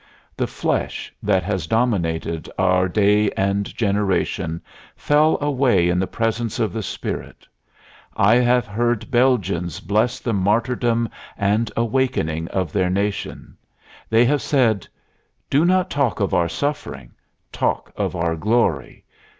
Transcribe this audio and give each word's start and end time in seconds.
The 0.35 0.47
flesh, 0.47 1.13
that 1.21 1.43
has 1.43 1.67
dominated 1.67 2.49
our 2.57 2.89
day 2.89 3.29
and 3.37 3.67
generation, 3.77 4.59
fell 4.95 5.37
away 5.39 5.89
in 5.89 5.99
the 5.99 6.07
presence 6.07 6.57
of 6.57 6.73
the 6.73 6.81
Spirit. 6.81 7.47
I 8.17 8.37
have 8.37 8.65
heard 8.65 9.11
Belgians 9.11 9.79
bless 9.79 10.17
the 10.19 10.33
martyrdom 10.33 11.07
and 11.37 11.71
awakening 11.77 12.47
of 12.47 12.73
their 12.73 12.89
nation. 12.89 13.55
They 14.09 14.25
have 14.25 14.41
said: 14.41 14.87
"Do 15.51 15.65
not 15.65 15.91
talk 15.91 16.19
of 16.19 16.33
our 16.33 16.49
suffering; 16.49 17.11
talk 17.51 17.93
of 17.95 18.15
our 18.15 18.35
glory. 18.35 19.05